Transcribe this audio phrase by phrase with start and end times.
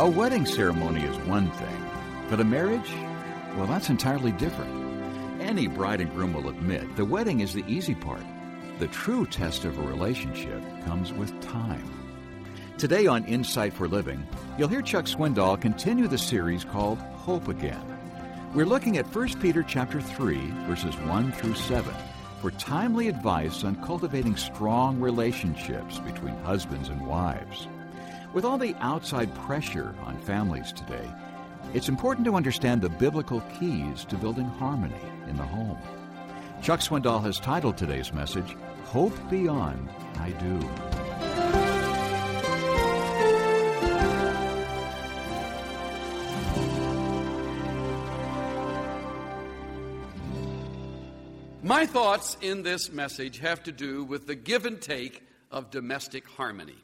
[0.00, 1.90] A wedding ceremony is one thing,
[2.30, 2.90] but a marriage?
[3.54, 5.42] Well, that's entirely different.
[5.42, 8.24] Any bride and groom will admit the wedding is the easy part.
[8.78, 11.84] The true test of a relationship comes with time.
[12.78, 14.26] Today on Insight for Living,
[14.56, 17.84] you'll hear Chuck Swindoll continue the series called Hope Again.
[18.54, 21.94] We're looking at 1 Peter chapter 3, verses 1 through 7,
[22.40, 27.68] for timely advice on cultivating strong relationships between husbands and wives.
[28.32, 31.10] With all the outside pressure on families today,
[31.74, 34.94] it's important to understand the biblical keys to building harmony
[35.26, 35.78] in the home.
[36.62, 40.60] Chuck Swindoll has titled today's message, Hope Beyond I Do.
[51.64, 56.28] My thoughts in this message have to do with the give and take of domestic
[56.28, 56.76] harmony.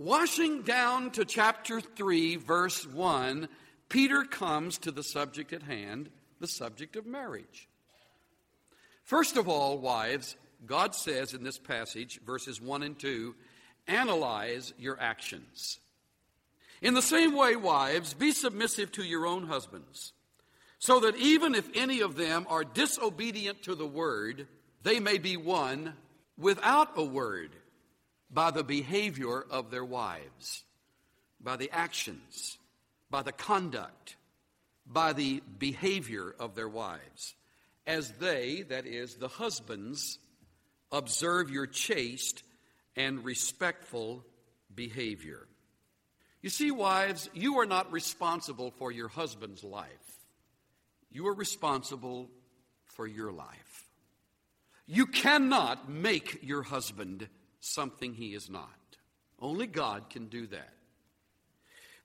[0.00, 3.48] Washing down to chapter 3, verse 1,
[3.88, 7.68] Peter comes to the subject at hand, the subject of marriage.
[9.02, 13.34] First of all, wives, God says in this passage, verses 1 and 2,
[13.88, 15.80] analyze your actions.
[16.80, 20.12] In the same way, wives, be submissive to your own husbands,
[20.78, 24.46] so that even if any of them are disobedient to the word,
[24.84, 25.94] they may be won
[26.36, 27.50] without a word
[28.30, 30.62] by the behavior of their wives,
[31.40, 32.58] by the actions,
[33.10, 34.16] by the conduct,
[34.86, 37.34] by the behavior of their wives,
[37.86, 40.18] as they, that is, the husbands,
[40.92, 42.42] observe your chaste
[42.96, 44.24] and respectful
[44.74, 45.46] behavior.
[46.42, 49.88] You see, wives, you are not responsible for your husband's life.
[51.10, 52.28] You are responsible
[52.86, 53.84] for your life.
[54.86, 57.28] You cannot make your husband
[57.60, 58.68] something he is not.
[59.40, 60.72] Only God can do that.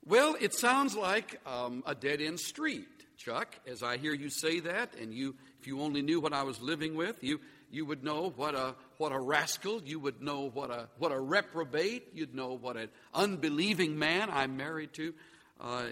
[0.06, 2.86] Well, it sounds like um, a dead end street,
[3.16, 6.42] Chuck, as I hear you say that, and you, if you only knew what I
[6.42, 7.40] was living with, you,
[7.70, 11.18] you would know what a, what a rascal, you would know what a, what a
[11.18, 15.14] reprobate, you'd know what an unbelieving man I'm married to,
[15.60, 15.84] uh,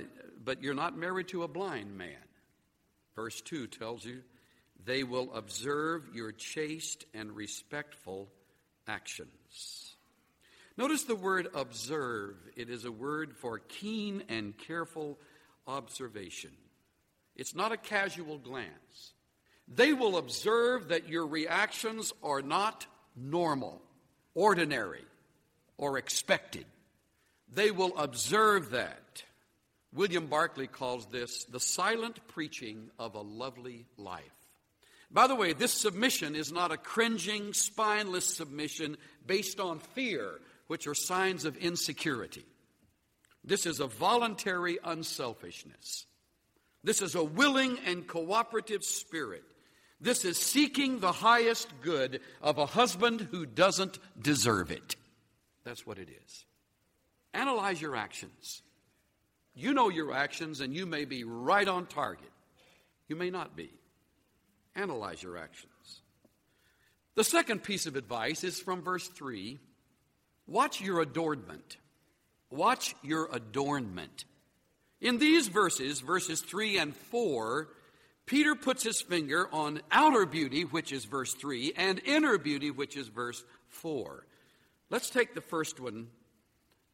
[0.45, 2.17] but you're not married to a blind man.
[3.17, 4.23] Verse 2 tells you,
[4.85, 8.29] they will observe your chaste and respectful
[8.87, 9.95] actions.
[10.77, 12.37] Notice the word observe.
[12.57, 15.19] It is a word for keen and careful
[15.67, 16.51] observation.
[17.37, 19.13] It's not a casual glance.
[19.69, 23.81] They will observe that your reactions are not normal,
[24.35, 25.05] ordinary,
[25.77, 26.67] or expected.
[27.53, 29.23] They will observe that.
[29.95, 34.42] William Barclay calls this the silent preaching of a lovely life.
[35.13, 38.97] By the way, this submission is not a cringing, spineless submission
[39.27, 42.47] based on fear, which are signs of insecurity.
[43.45, 46.07] This is a voluntary unselfishness.
[46.83, 49.45] This is a willing and cooperative spirit.
[50.01, 54.97] This is seeking the highest good of a husband who doesn't deserve it.
[55.65, 56.45] That's what it is.
[57.35, 58.63] Analyze your actions.
[59.55, 62.31] You know your actions, and you may be right on target.
[63.09, 63.71] You may not be.
[64.75, 66.01] Analyze your actions.
[67.15, 69.59] The second piece of advice is from verse 3
[70.47, 71.77] Watch your adornment.
[72.51, 74.25] Watch your adornment.
[75.01, 77.69] In these verses, verses 3 and 4,
[78.27, 82.97] Peter puts his finger on outer beauty, which is verse 3, and inner beauty, which
[82.97, 84.27] is verse 4.
[84.91, 86.09] Let's take the first one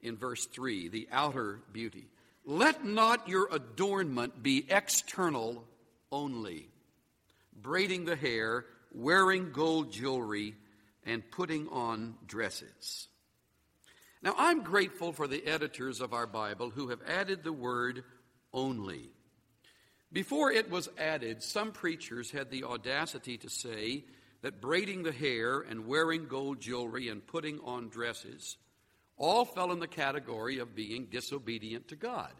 [0.00, 2.08] in verse 3, the outer beauty.
[2.44, 5.64] Let not your adornment be external
[6.10, 6.68] only
[7.62, 10.54] braiding the hair, wearing gold jewelry,
[11.04, 13.08] and putting on dresses.
[14.22, 18.02] Now, I'm grateful for the editors of our Bible who have added the word
[18.52, 19.10] only.
[20.12, 24.04] Before it was added, some preachers had the audacity to say
[24.42, 28.56] that braiding the hair and wearing gold jewelry and putting on dresses
[29.16, 32.32] all fell in the category of being disobedient to God.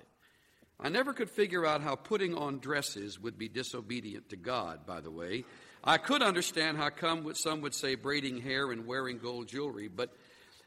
[0.81, 5.01] I never could figure out how putting on dresses would be disobedient to God, by
[5.01, 5.45] the way.
[5.83, 10.17] I could understand how come some would say braiding hair and wearing gold jewelry, but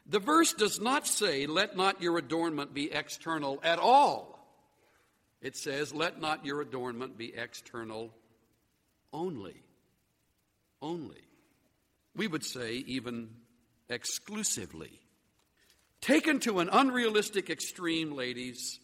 [0.06, 4.38] the verse does not say, let not your adornment be external at all.
[5.40, 8.12] It says, let not your adornment be external
[9.12, 9.62] only.
[10.80, 11.22] Only.
[12.14, 13.30] We would say, even
[13.88, 15.00] exclusively.
[16.00, 18.80] Taken to an unrealistic extreme, ladies,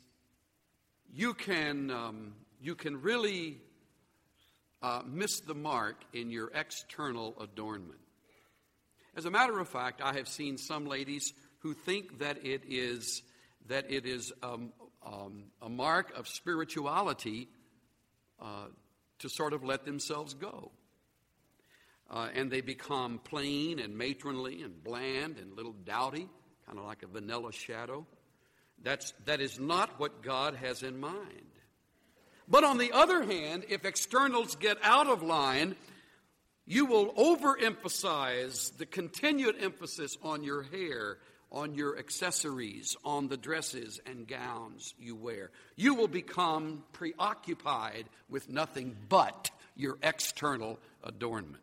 [1.12, 3.58] you can, um, you can really
[4.82, 8.00] uh, miss the mark in your external adornment.
[9.16, 13.22] As a matter of fact, I have seen some ladies who think that it is
[13.66, 14.72] that it is um,
[15.04, 17.48] um, a mark of spirituality
[18.40, 18.66] uh,
[19.18, 20.70] to sort of let themselves go.
[22.10, 26.26] Uh, and they become plain and matronly and bland and a little dowdy,
[26.66, 28.06] kind of like a vanilla shadow.
[28.82, 31.42] That's, that is not what God has in mind.
[32.48, 35.76] But on the other hand, if externals get out of line,
[36.66, 41.18] you will overemphasize the continued emphasis on your hair,
[41.50, 45.50] on your accessories, on the dresses and gowns you wear.
[45.76, 51.62] You will become preoccupied with nothing but your external adornment.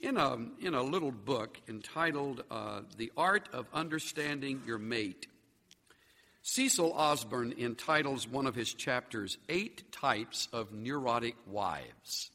[0.00, 5.26] In a, in a little book entitled uh, The Art of Understanding Your Mate,
[6.52, 12.32] Cecil Osborne entitles one of his chapters, Eight Types of Neurotic Wives.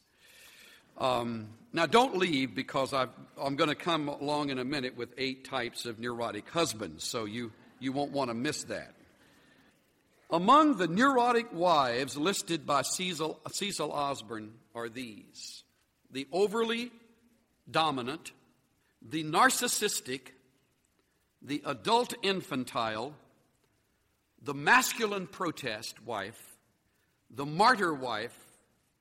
[0.98, 3.08] Um, now, don't leave because i
[3.38, 7.26] am going to come along in a minute with eight types of neurotic husbands, so
[7.26, 7.52] you,
[7.82, 8.94] you won't want to miss that.
[10.30, 15.64] Among the neurotic wives listed by Cecil, Cecil Osborne are these
[16.10, 16.90] the overly
[17.70, 18.32] dominant,
[19.02, 20.28] the narcissistic,
[21.42, 23.14] the adult infantile,
[24.46, 26.56] the masculine protest wife,
[27.32, 28.38] the martyr wife,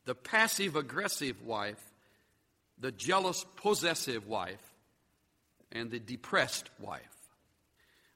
[0.07, 1.81] the passive aggressive wife,
[2.79, 4.73] the jealous possessive wife,
[5.71, 7.03] and the depressed wife.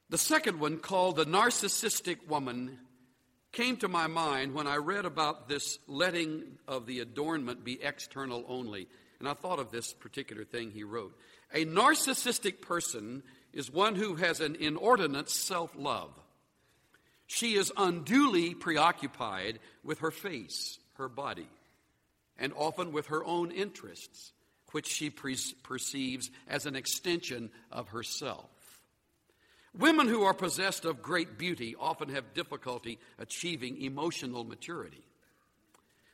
[0.09, 2.79] The second one, called the narcissistic woman,
[3.51, 8.43] came to my mind when I read about this letting of the adornment be external
[8.47, 8.87] only.
[9.19, 11.15] And I thought of this particular thing he wrote.
[11.53, 13.21] A narcissistic person
[13.53, 16.11] is one who has an inordinate self love.
[17.31, 21.47] She is unduly preoccupied with her face, her body,
[22.39, 24.33] and often with her own interests,
[24.71, 28.49] which she pre- perceives as an extension of herself.
[29.77, 35.05] Women who are possessed of great beauty often have difficulty achieving emotional maturity.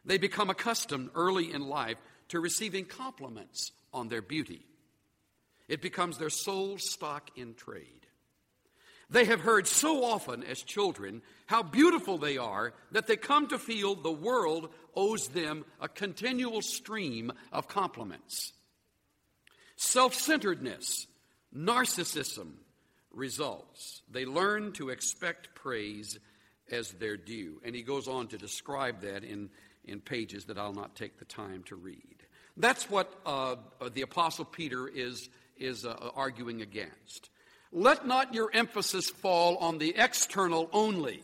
[0.04, 1.98] They become accustomed early in life
[2.28, 4.66] to receiving compliments on their beauty.
[5.70, 8.05] It becomes their sole stock in trade.
[9.16, 13.58] They have heard so often as children how beautiful they are that they come to
[13.58, 18.52] feel the world owes them a continual stream of compliments.
[19.78, 21.08] Self centeredness,
[21.56, 22.56] narcissism
[23.10, 24.02] results.
[24.12, 26.20] They learn to expect praise
[26.70, 27.62] as their due.
[27.64, 29.50] And he goes on to describe that in,
[29.86, 32.18] in pages that I'll not take the time to read.
[32.58, 33.56] That's what uh,
[33.94, 37.30] the Apostle Peter is, is uh, arguing against.
[37.76, 41.22] Let not your emphasis fall on the external only.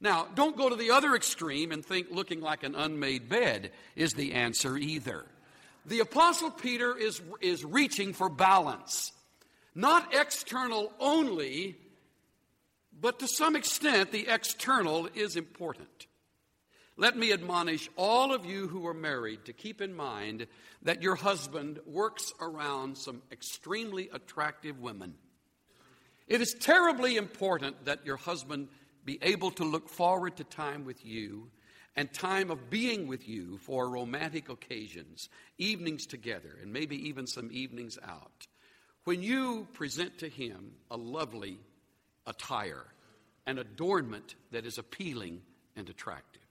[0.00, 4.14] Now, don't go to the other extreme and think looking like an unmade bed is
[4.14, 5.26] the answer either.
[5.84, 9.12] The Apostle Peter is, is reaching for balance.
[9.74, 11.76] Not external only,
[12.98, 16.06] but to some extent, the external is important.
[16.96, 20.46] Let me admonish all of you who are married to keep in mind
[20.84, 25.16] that your husband works around some extremely attractive women.
[26.26, 28.68] It is terribly important that your husband
[29.04, 31.50] be able to look forward to time with you
[31.94, 37.48] and time of being with you for romantic occasions, evenings together, and maybe even some
[37.52, 38.46] evenings out.
[39.04, 41.58] When you present to him a lovely
[42.26, 42.84] attire,
[43.46, 45.40] an adornment that is appealing
[45.76, 46.42] and attractive.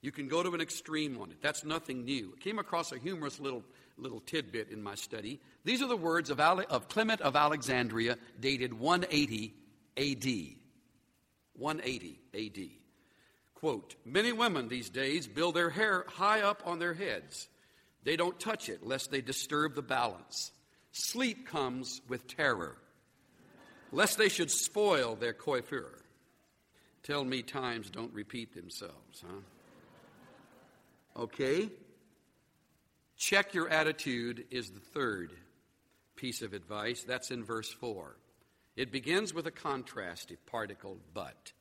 [0.00, 1.36] You can go to an extreme on it.
[1.42, 2.32] That's nothing new.
[2.36, 3.62] I came across a humorous little
[3.96, 5.40] little tidbit in my study.
[5.64, 9.54] These are the words of, Ale- of Clement of Alexandria, dated 180
[9.96, 10.56] AD.
[11.54, 12.70] 180 AD.
[13.54, 17.48] Quote Many women these days build their hair high up on their heads.
[18.04, 20.50] They don't touch it lest they disturb the balance.
[20.90, 22.76] Sleep comes with terror,
[23.92, 25.98] lest they should spoil their coiffure.
[27.02, 29.40] Tell me times don't repeat themselves, huh?
[31.22, 31.68] Okay?
[33.22, 35.30] Check your attitude is the third
[36.16, 37.04] piece of advice.
[37.04, 38.16] That's in verse 4.
[38.74, 41.52] It begins with a contrastive particle, but.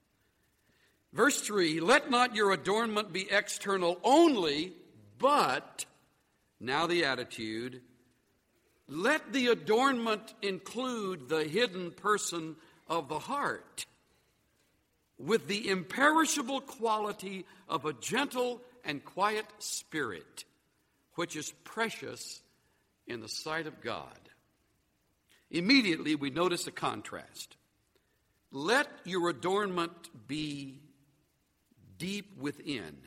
[1.13, 4.73] Verse 3 Let not your adornment be external only,
[5.19, 5.85] but,
[6.59, 7.81] now the attitude,
[8.87, 12.55] let the adornment include the hidden person
[12.87, 13.85] of the heart
[15.19, 20.45] with the imperishable quality of a gentle and quiet spirit
[21.15, 22.41] which is precious
[23.07, 24.17] in the sight of God.
[25.49, 27.57] Immediately, we notice a contrast.
[28.51, 29.91] Let your adornment
[30.27, 30.79] be
[31.97, 32.97] deep within.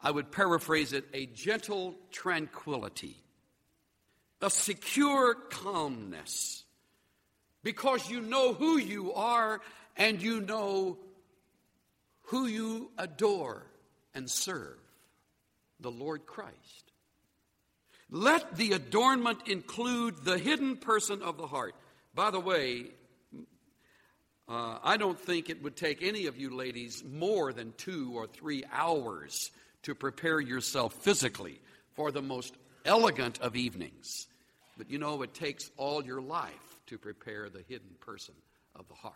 [0.00, 3.16] I would paraphrase it a gentle tranquility,
[4.40, 6.64] a secure calmness,
[7.62, 9.60] because you know who you are
[9.96, 10.98] and you know
[12.24, 13.66] who you adore
[14.14, 14.78] and serve
[15.80, 16.87] the Lord Christ.
[18.10, 21.74] Let the adornment include the hidden person of the heart.
[22.14, 22.86] By the way,
[24.48, 28.26] uh, I don't think it would take any of you ladies more than two or
[28.26, 29.50] three hours
[29.82, 31.60] to prepare yourself physically
[31.94, 32.54] for the most
[32.86, 34.26] elegant of evenings.
[34.78, 38.34] But you know, it takes all your life to prepare the hidden person
[38.74, 39.14] of the heart.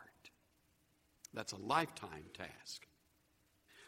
[1.33, 2.87] That's a lifetime task.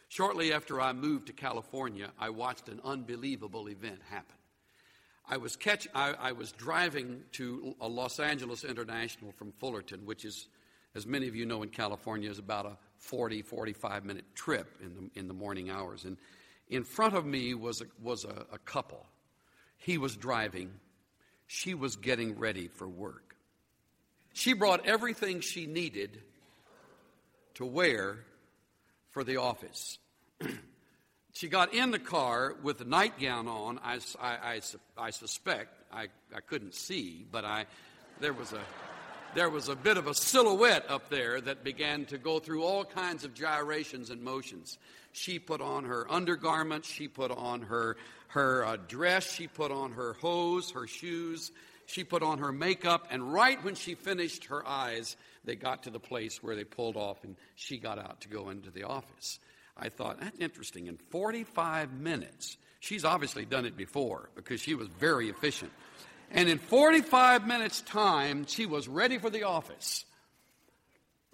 [0.09, 4.37] Shortly after I moved to California, I watched an unbelievable event happen.
[5.29, 10.49] I was, catch, I, I was driving to Los Angeles International from Fullerton, which is,
[10.95, 14.95] as many of you know in California, is about a 40, 45 minute trip in
[14.95, 16.05] the, in the morning hours.
[16.05, 16.19] And
[16.69, 19.05] in front of me was a, was a, a couple.
[19.79, 20.71] He was driving,
[21.47, 23.37] she was getting ready for work.
[24.35, 26.21] She brought everything she needed
[27.55, 28.19] to wear
[29.11, 29.99] for the office.
[31.35, 33.81] she got in the car with a nightgown on.
[33.83, 34.61] I, I, I,
[34.97, 37.67] I suspect, I, I couldn't see, but I,
[38.21, 38.61] there, was a,
[39.35, 42.85] there was a bit of a silhouette up there that began to go through all
[42.85, 44.79] kinds of gyrations and motions.
[45.11, 47.97] She put on her undergarments, she put on her,
[48.29, 51.51] her uh, dress, she put on her hose, her shoes,
[51.87, 55.91] she put on her makeup, and right when she finished her eyes, they got to
[55.91, 59.41] the place where they pulled off and she got out to go into the office.
[59.77, 60.87] I thought, that's interesting.
[60.87, 65.73] In 45 minutes, she's obviously done it before because she was very efficient.
[66.31, 70.05] And in 45 minutes' time, she was ready for the office.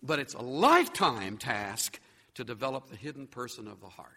[0.03, 2.01] But it's a lifetime task
[2.35, 4.09] to develop the hidden person of the heart.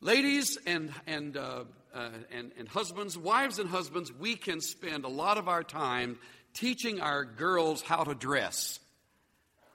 [0.00, 5.08] Ladies and, and, uh, uh, and, and husbands, wives and husbands, we can spend a
[5.08, 6.18] lot of our time
[6.52, 8.80] teaching our girls how to dress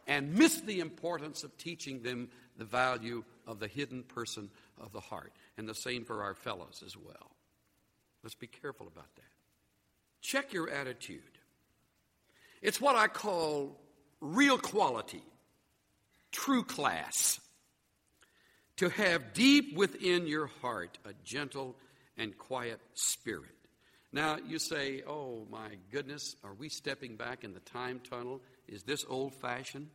[0.07, 4.49] and miss the importance of teaching them the value of the hidden person
[4.79, 5.33] of the heart.
[5.57, 7.31] And the same for our fellows as well.
[8.23, 9.23] Let's be careful about that.
[10.21, 11.21] Check your attitude.
[12.61, 13.79] It's what I call
[14.21, 15.23] real quality,
[16.31, 17.39] true class.
[18.77, 21.75] To have deep within your heart a gentle
[22.17, 23.55] and quiet spirit.
[24.11, 28.41] Now, you say, oh my goodness, are we stepping back in the time tunnel?
[28.67, 29.89] Is this old fashioned?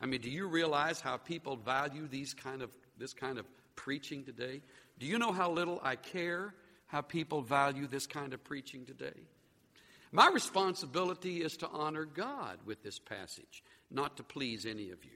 [0.00, 4.24] I mean, do you realize how people value these kind of, this kind of preaching
[4.24, 4.62] today?
[4.98, 6.54] Do you know how little I care
[6.86, 9.28] how people value this kind of preaching today?
[10.12, 15.10] My responsibility is to honor God with this passage, not to please any of you.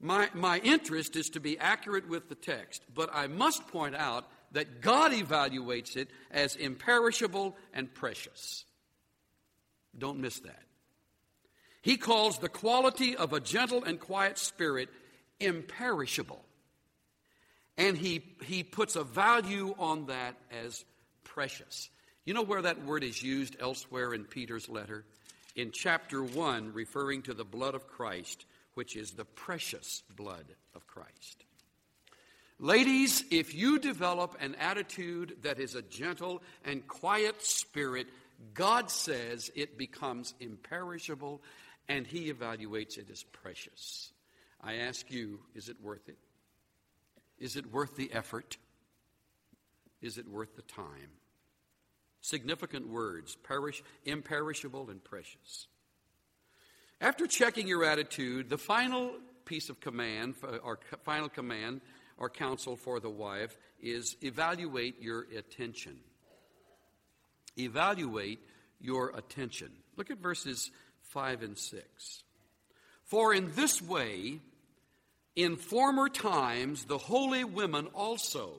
[0.00, 4.26] My, my interest is to be accurate with the text, but I must point out
[4.52, 8.64] that God evaluates it as imperishable and precious.
[9.96, 10.62] Don't miss that.
[11.88, 14.90] He calls the quality of a gentle and quiet spirit
[15.40, 16.44] imperishable.
[17.78, 20.84] And he, he puts a value on that as
[21.24, 21.88] precious.
[22.26, 25.06] You know where that word is used elsewhere in Peter's letter?
[25.56, 30.86] In chapter 1, referring to the blood of Christ, which is the precious blood of
[30.86, 31.42] Christ.
[32.58, 38.08] Ladies, if you develop an attitude that is a gentle and quiet spirit,
[38.52, 41.40] God says it becomes imperishable
[41.88, 44.12] and He evaluates it as precious.
[44.62, 46.18] I ask you, is it worth it?
[47.38, 48.56] Is it worth the effort?
[50.02, 51.10] Is it worth the time?
[52.20, 55.68] Significant words, perish, imperishable and precious.
[57.00, 59.12] After checking your attitude, the final
[59.44, 61.80] piece of command, or final command,
[62.18, 65.96] or counsel for the wife is evaluate your attention.
[67.56, 68.40] Evaluate
[68.80, 69.70] your attention.
[69.96, 70.70] Look at verses
[71.08, 72.22] 5 and 6.
[73.04, 74.40] For in this way,
[75.34, 78.54] in former times, the holy women also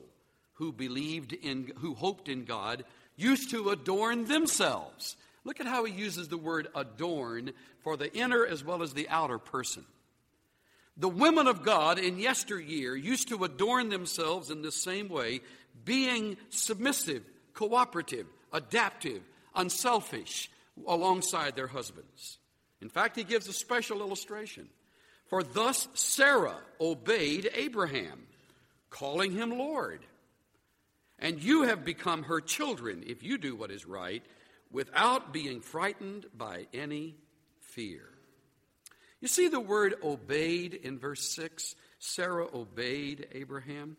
[0.54, 2.84] who believed in, who hoped in God,
[3.16, 5.16] used to adorn themselves.
[5.44, 7.52] Look at how he uses the word adorn
[7.82, 9.84] for the inner as well as the outer person.
[10.96, 15.40] The women of God in yesteryear used to adorn themselves in the same way,
[15.84, 17.22] being submissive,
[17.54, 19.22] cooperative, adaptive,
[19.54, 20.50] unselfish
[20.86, 22.38] alongside their husbands.
[22.80, 24.68] In fact, he gives a special illustration.
[25.26, 28.26] For thus Sarah obeyed Abraham,
[28.88, 30.04] calling him Lord.
[31.18, 34.24] And you have become her children if you do what is right,
[34.72, 37.16] without being frightened by any
[37.60, 38.08] fear.
[39.20, 41.74] You see the word obeyed in verse 6?
[41.98, 43.96] Sarah obeyed Abraham.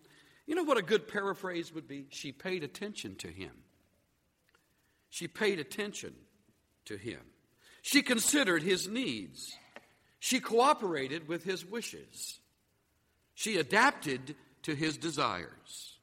[0.48, 2.08] You know what a good paraphrase would be?
[2.10, 3.52] She paid attention to him.
[5.10, 6.14] She paid attention
[6.86, 7.22] to him.
[7.82, 9.56] She considered his needs.
[10.20, 12.40] She cooperated with his wishes.
[13.34, 15.98] She adapted to his desires.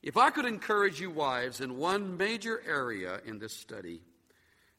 [0.00, 4.00] If I could encourage you, wives, in one major area in this study,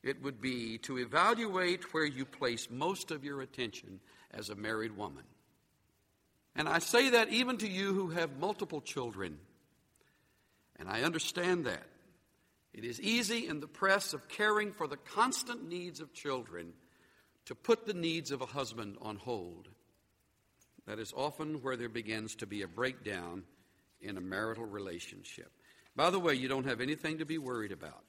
[0.01, 3.99] it would be to evaluate where you place most of your attention
[4.31, 5.25] as a married woman.
[6.55, 9.39] And I say that even to you who have multiple children.
[10.77, 11.83] And I understand that.
[12.79, 16.71] It is easy in the press of caring for the constant needs of children
[17.47, 19.67] to put the needs of a husband on hold.
[20.87, 23.43] That is often where there begins to be a breakdown
[23.99, 25.51] in a marital relationship.
[25.93, 28.05] By the way, you don't have anything to be worried about.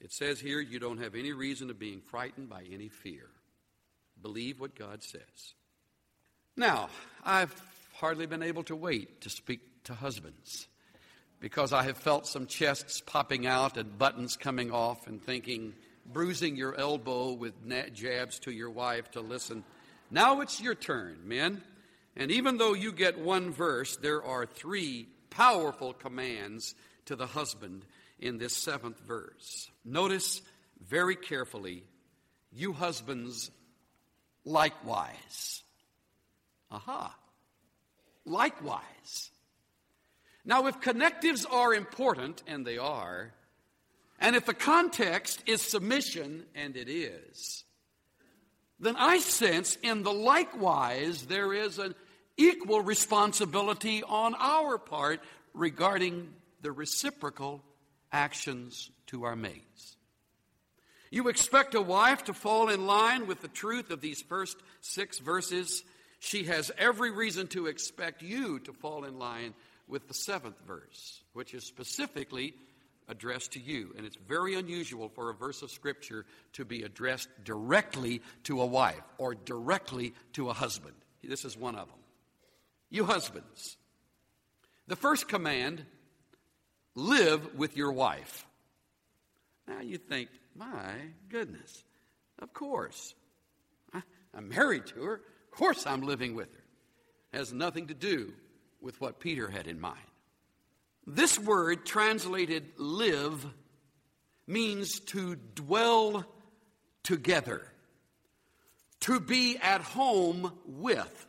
[0.00, 3.28] It says here you don't have any reason of being frightened by any fear.
[4.22, 5.54] Believe what God says.
[6.56, 6.88] Now,
[7.22, 7.54] I've
[7.96, 10.68] hardly been able to wait to speak to husbands
[11.42, 15.74] because I have felt some chests popping out and buttons coming off and thinking,
[16.06, 17.52] bruising your elbow with
[17.92, 19.64] jabs to your wife to listen.
[20.08, 21.60] Now it's your turn, men.
[22.14, 27.84] And even though you get one verse, there are three powerful commands to the husband
[28.20, 29.68] in this seventh verse.
[29.84, 30.42] Notice
[30.88, 31.82] very carefully,
[32.52, 33.50] you husbands
[34.44, 35.64] likewise.
[36.70, 37.12] Aha.
[38.24, 39.32] Likewise.
[40.44, 43.32] Now, if connectives are important, and they are,
[44.18, 47.64] and if the context is submission, and it is,
[48.80, 51.94] then I sense in the likewise there is an
[52.36, 55.20] equal responsibility on our part
[55.54, 56.28] regarding
[56.60, 57.62] the reciprocal
[58.10, 59.96] actions to our mates.
[61.10, 65.18] You expect a wife to fall in line with the truth of these first six
[65.18, 65.84] verses.
[66.20, 69.54] She has every reason to expect you to fall in line
[69.92, 72.54] with the seventh verse, which is specifically
[73.08, 73.92] addressed to you.
[73.98, 78.66] And it's very unusual for a verse of Scripture to be addressed directly to a
[78.66, 80.94] wife or directly to a husband.
[81.22, 81.98] This is one of them.
[82.88, 83.76] You husbands,
[84.86, 85.84] the first command
[86.94, 88.46] live with your wife.
[89.68, 90.94] Now you think, my
[91.28, 91.84] goodness,
[92.38, 93.14] of course.
[93.92, 94.02] I,
[94.34, 95.14] am married to her.
[95.16, 96.64] Of course I'm living with her.
[97.34, 98.32] It has nothing to do
[98.82, 99.98] with what Peter had in mind.
[101.06, 103.46] This word, translated live,
[104.46, 106.24] means to dwell
[107.02, 107.62] together,
[109.00, 111.26] to be at home with,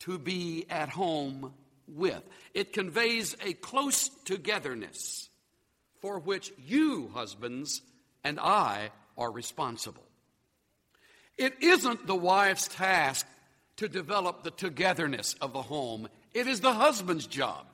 [0.00, 1.54] to be at home
[1.88, 2.22] with.
[2.52, 5.28] It conveys a close togetherness
[6.00, 7.82] for which you, husbands,
[8.22, 10.04] and I are responsible.
[11.38, 13.26] It isn't the wife's task
[13.76, 16.08] to develop the togetherness of the home.
[16.36, 17.64] It is the husband's job.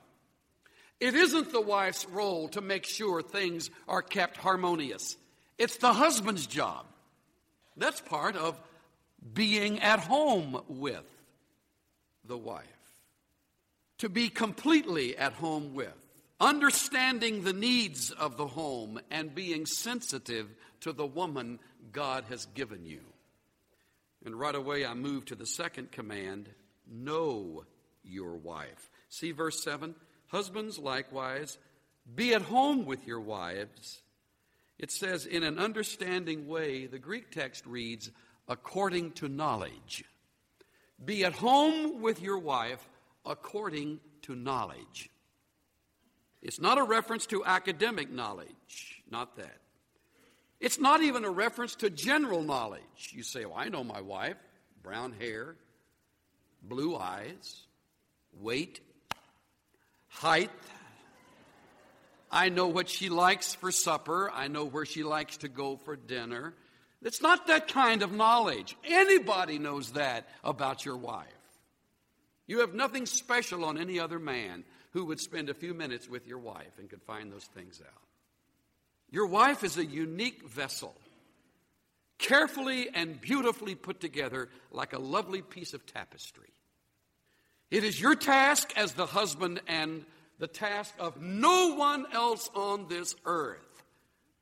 [1.01, 5.17] It isn't the wife's role to make sure things are kept harmonious.
[5.57, 6.85] It's the husband's job.
[7.75, 8.57] That's part of
[9.33, 11.03] being at home with
[12.23, 12.63] the wife.
[13.97, 15.93] To be completely at home with,
[16.39, 20.47] understanding the needs of the home and being sensitive
[20.79, 21.59] to the woman
[21.91, 23.01] God has given you.
[24.23, 26.47] And right away, I move to the second command
[26.89, 27.65] know
[28.03, 28.89] your wife.
[29.09, 29.95] See verse 7?
[30.27, 31.57] Husbands, likewise,
[32.15, 34.01] be at home with your wives.
[34.79, 38.09] It says, in an understanding way, the Greek text reads,
[38.47, 40.03] according to knowledge.
[41.03, 42.87] Be at home with your wife
[43.25, 45.09] according to knowledge.
[46.41, 49.59] It's not a reference to academic knowledge, not that.
[50.59, 53.11] It's not even a reference to general knowledge.
[53.11, 54.37] You say, Well, I know my wife,
[54.81, 55.55] brown hair,
[56.61, 57.63] blue eyes,
[58.39, 58.79] weight,
[60.07, 60.51] height.
[62.31, 64.31] I know what she likes for supper.
[64.33, 66.53] I know where she likes to go for dinner.
[67.01, 68.75] It's not that kind of knowledge.
[68.85, 71.27] Anybody knows that about your wife.
[72.47, 76.27] You have nothing special on any other man who would spend a few minutes with
[76.27, 78.01] your wife and could find those things out.
[79.09, 80.95] Your wife is a unique vessel,
[82.17, 86.49] carefully and beautifully put together like a lovely piece of tapestry.
[87.73, 90.05] It is your task as the husband and
[90.37, 93.83] the task of no one else on this earth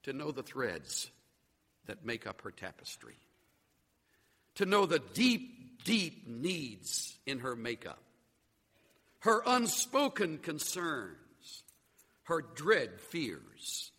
[0.03, 1.09] to know the threads
[1.85, 3.15] that make up her tapestry,
[4.55, 8.03] to know the deep, deep needs in her makeup,
[9.19, 11.63] her unspoken concerns,
[12.23, 13.93] her dread fears,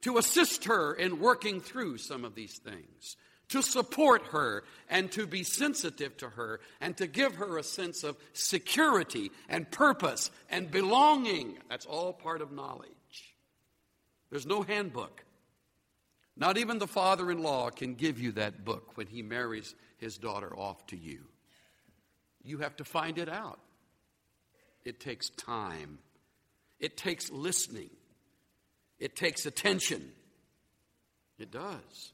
[0.00, 3.18] to assist her in working through some of these things,
[3.52, 8.02] to support her and to be sensitive to her and to give her a sense
[8.02, 11.58] of security and purpose and belonging.
[11.68, 12.88] That's all part of knowledge.
[14.30, 15.22] There's no handbook,
[16.34, 20.16] Not even the father in law can give you that book when he marries his
[20.16, 21.20] daughter off to you.
[22.42, 23.60] You have to find it out.
[24.84, 25.98] It takes time,
[26.80, 27.90] it takes listening,
[28.98, 30.10] it takes attention.
[31.38, 32.12] It does.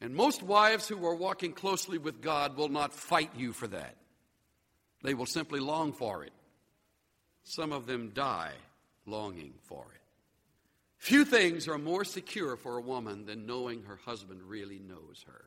[0.00, 3.96] And most wives who are walking closely with God will not fight you for that.
[5.02, 6.32] They will simply long for it.
[7.44, 8.52] Some of them die
[9.06, 10.00] longing for it.
[10.98, 15.44] Few things are more secure for a woman than knowing her husband really knows her.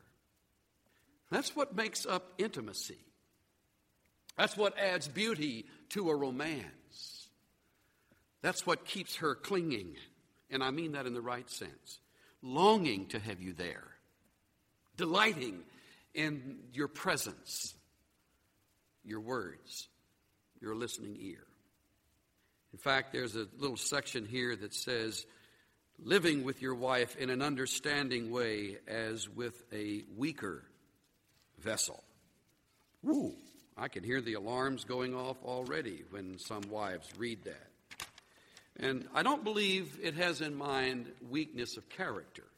[1.29, 2.97] That's what makes up intimacy.
[4.37, 7.27] That's what adds beauty to a romance.
[8.41, 9.97] That's what keeps her clinging,
[10.49, 11.99] and I mean that in the right sense,
[12.41, 13.87] longing to have you there,
[14.99, 15.61] delighting
[16.13, 17.73] in your presence,
[19.05, 19.87] your words,
[20.59, 21.45] your listening ear.
[22.73, 25.25] In fact, there's a little section here that says,
[26.03, 30.65] living with your wife in an understanding way as with a weaker
[31.59, 32.03] vessel.
[33.01, 33.35] Woo!
[33.77, 37.69] I can hear the alarms going off already when some wives read that.
[38.75, 42.48] And I don't believe it has in mind weakness of character.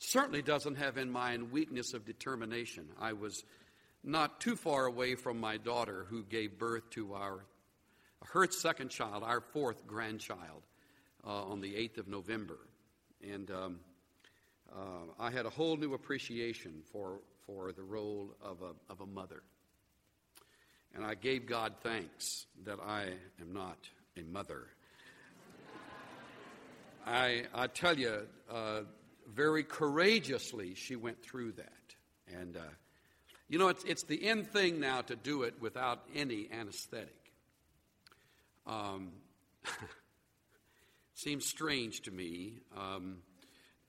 [0.00, 2.88] Certainly doesn't have in mind weakness of determination.
[2.98, 3.44] I was
[4.02, 7.44] not too far away from my daughter who gave birth to our
[8.32, 10.62] her second child, our fourth grandchild,
[11.26, 12.58] uh, on the 8th of November.
[13.22, 13.80] And um,
[14.72, 19.06] uh, I had a whole new appreciation for, for the role of a, of a
[19.06, 19.42] mother.
[20.94, 23.08] And I gave God thanks that I
[23.40, 23.78] am not
[24.16, 24.66] a mother.
[27.06, 28.82] I, I tell you, uh,
[29.34, 31.94] very courageously, she went through that.
[32.38, 32.60] And, uh,
[33.48, 37.32] you know, it's, it's the end thing now to do it without any anesthetic.
[38.66, 39.10] Um,
[41.14, 42.54] seems strange to me.
[42.76, 43.18] Um,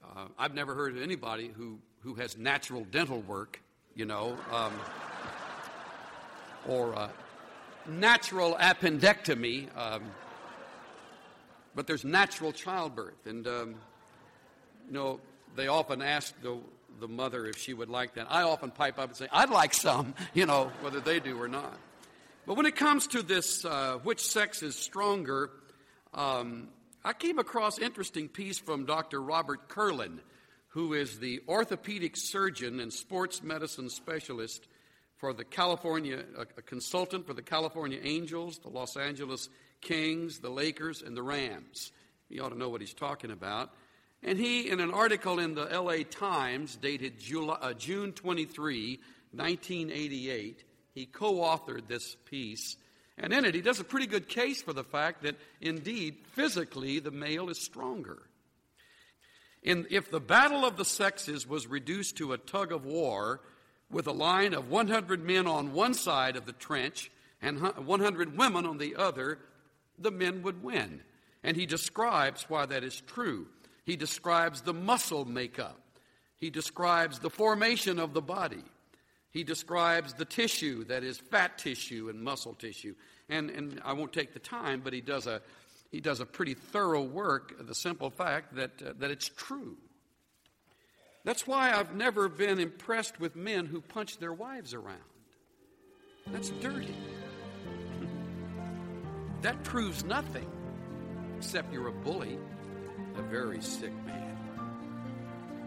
[0.04, 3.62] uh, I've never heard of anybody who, who has natural dental work,
[3.96, 4.74] you know, um,
[6.68, 7.10] or uh,
[7.88, 10.04] natural appendectomy, um,
[11.76, 13.26] but there's natural childbirth.
[13.26, 13.76] And, um,
[14.88, 15.20] you know,
[15.56, 16.58] they often ask the,
[17.00, 18.28] the mother if she would like that.
[18.30, 21.48] I often pipe up and say, I'd like some, you know, whether they do or
[21.48, 21.78] not.
[22.46, 25.52] But when it comes to this, uh, which sex is stronger,
[26.14, 26.70] um,
[27.04, 29.22] I came across interesting piece from Dr.
[29.22, 30.20] Robert Kerlan,
[30.70, 34.68] who is the orthopedic surgeon and sports medicine specialist
[35.18, 39.50] for the California, a, a consultant for the California Angels, the Los Angeles
[39.82, 41.92] Kings, the Lakers, and the Rams.
[42.30, 43.72] You ought to know what he's talking about.
[44.24, 49.00] And he, in an article in the LA Times dated July, uh, June 23,
[49.34, 52.78] 1988, he co authored this piece
[53.22, 57.00] and in it, he does a pretty good case for the fact that indeed, physically,
[57.00, 58.24] the male is stronger.
[59.62, 63.42] In, if the battle of the sexes was reduced to a tug of war
[63.92, 67.12] with a line of 100 men on one side of the trench
[67.44, 69.38] and 100 women on the other,
[70.00, 71.02] the men would win.
[71.44, 73.48] And he describes why that is true.
[73.92, 75.78] He describes the muscle makeup,
[76.38, 78.64] he describes the formation of the body.
[79.32, 82.96] He describes the tissue that is fat tissue and muscle tissue.
[83.28, 85.42] And, and I won't take the time, but he does a,
[85.92, 89.76] he does a pretty thorough work of the simple fact that, uh, that it's true.
[91.26, 95.04] That's why I've never been impressed with men who punch their wives around.
[96.28, 96.96] That's dirty.
[99.42, 100.50] that proves nothing,
[101.38, 102.38] except you're a bully,
[103.18, 104.38] a very sick man.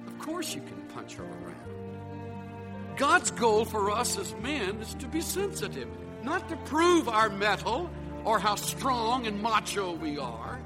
[0.06, 2.96] Of course, you can punch her around.
[2.96, 5.88] God's goal for us as men is to be sensitive,
[6.22, 7.90] not to prove our mettle
[8.24, 10.58] or how strong and macho we are.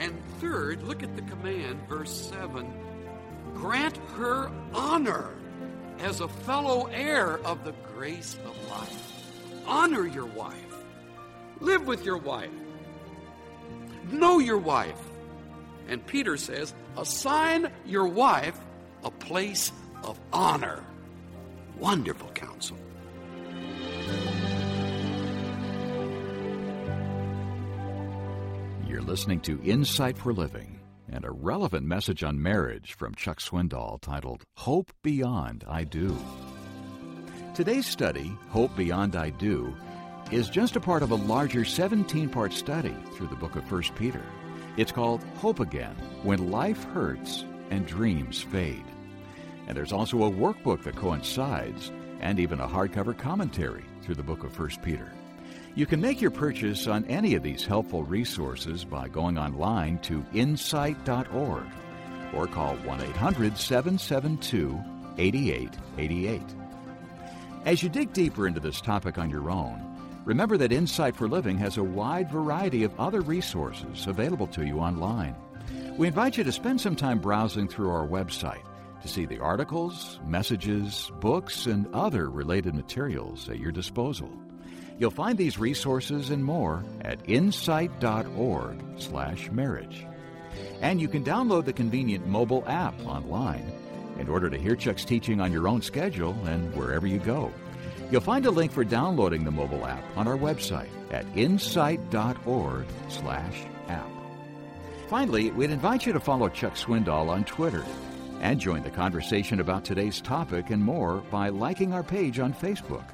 [0.00, 2.72] And third, look at the command, verse 7
[3.54, 5.30] grant her honor
[6.00, 9.32] as a fellow heir of the grace of life.
[9.66, 10.74] Honor your wife,
[11.60, 12.50] live with your wife,
[14.10, 15.00] know your wife.
[15.88, 18.58] And Peter says, assign your wife
[19.02, 20.82] a place of honor.
[21.78, 22.76] Wonderful counsel.
[28.88, 34.00] You're listening to Insight for Living and a relevant message on marriage from Chuck Swindoll
[34.00, 36.16] titled Hope Beyond I Do.
[37.54, 39.74] Today's study, Hope Beyond I Do,
[40.30, 43.82] is just a part of a larger 17 part study through the book of 1
[43.96, 44.22] Peter.
[44.76, 48.84] It's called Hope Again When Life Hurts and Dreams Fade.
[49.68, 54.42] And there's also a workbook that coincides, and even a hardcover commentary through the book
[54.42, 55.12] of 1 Peter.
[55.76, 60.26] You can make your purchase on any of these helpful resources by going online to
[60.34, 61.66] insight.org
[62.34, 64.82] or call 1 800 772
[65.18, 66.42] 8888.
[67.64, 69.93] As you dig deeper into this topic on your own,
[70.24, 74.78] remember that Insight for Living has a wide variety of other resources available to you
[74.78, 75.34] online.
[75.96, 78.62] We invite you to spend some time browsing through our website
[79.02, 84.30] to see the articles, messages, books, and other related materials at your disposal.
[84.98, 90.06] You'll find these resources and more at insight.org/marriage.
[90.80, 93.72] And you can download the convenient mobile app online
[94.18, 97.52] in order to hear Chuck's teaching on your own schedule and wherever you go.
[98.10, 104.10] You'll find a link for downloading the mobile app on our website at insight.org/app.
[105.08, 107.84] Finally, we'd invite you to follow Chuck Swindoll on Twitter
[108.40, 113.04] and join the conversation about today's topic and more by liking our page on Facebook.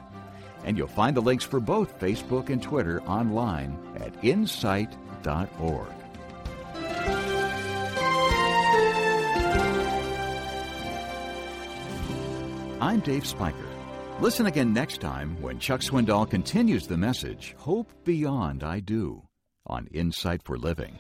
[0.64, 5.88] And you'll find the links for both Facebook and Twitter online at insight.org.
[12.81, 13.69] I'm Dave Spiker.
[14.20, 19.22] Listen again next time when Chuck Swindoll continues the message Hope Beyond I Do
[19.66, 20.98] on Insight for Living.